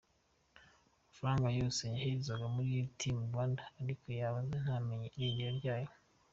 Amafaranga 1.01 1.47
yose 1.59 1.81
yoherezwaga 1.91 2.45
muri 2.55 2.71
“Team 2.99 3.17
Rwanda” 3.29 3.61
ariko 3.81 4.05
yabaza 4.19 4.55
ntamenye 4.63 5.07
irengero 5.13 5.51
ryayo. 5.59 5.91